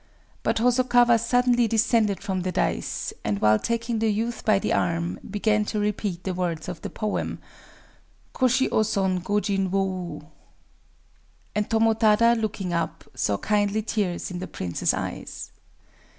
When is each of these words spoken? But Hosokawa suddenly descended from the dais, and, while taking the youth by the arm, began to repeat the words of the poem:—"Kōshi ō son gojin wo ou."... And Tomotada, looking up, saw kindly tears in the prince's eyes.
But 0.41 0.57
Hosokawa 0.57 1.19
suddenly 1.19 1.67
descended 1.67 2.23
from 2.23 2.41
the 2.41 2.51
dais, 2.51 3.13
and, 3.23 3.39
while 3.39 3.59
taking 3.59 3.99
the 3.99 4.11
youth 4.11 4.43
by 4.43 4.57
the 4.57 4.73
arm, 4.73 5.19
began 5.29 5.63
to 5.65 5.79
repeat 5.79 6.23
the 6.23 6.33
words 6.33 6.67
of 6.67 6.81
the 6.81 6.89
poem:—"Kōshi 6.89 8.67
ō 8.71 8.83
son 8.83 9.21
gojin 9.21 9.69
wo 9.69 9.79
ou."... 9.79 10.27
And 11.53 11.69
Tomotada, 11.69 12.33
looking 12.33 12.73
up, 12.73 13.03
saw 13.13 13.37
kindly 13.37 13.83
tears 13.83 14.31
in 14.31 14.39
the 14.39 14.47
prince's 14.47 14.95
eyes. 14.95 15.51